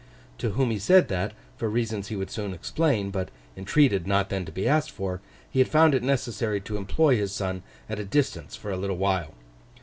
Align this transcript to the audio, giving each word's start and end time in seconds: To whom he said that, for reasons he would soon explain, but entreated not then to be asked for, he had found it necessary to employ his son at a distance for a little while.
To 0.39 0.53
whom 0.53 0.71
he 0.71 0.79
said 0.79 1.09
that, 1.09 1.31
for 1.57 1.69
reasons 1.69 2.07
he 2.07 2.15
would 2.15 2.31
soon 2.31 2.55
explain, 2.55 3.11
but 3.11 3.29
entreated 3.55 4.07
not 4.07 4.29
then 4.29 4.45
to 4.45 4.51
be 4.51 4.67
asked 4.67 4.89
for, 4.89 5.21
he 5.47 5.59
had 5.59 5.67
found 5.67 5.93
it 5.93 6.01
necessary 6.01 6.59
to 6.61 6.77
employ 6.77 7.15
his 7.17 7.31
son 7.33 7.61
at 7.87 7.99
a 7.99 8.03
distance 8.03 8.55
for 8.55 8.71
a 8.71 8.77
little 8.77 8.97
while. 8.97 9.35